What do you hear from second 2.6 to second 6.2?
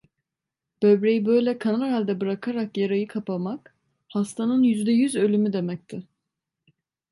yarayı kapamak, hastanın yüzde yüz ölümü demekti.